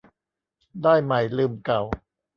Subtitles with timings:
[0.83, 1.81] ได้ใหม่ลืมเก่า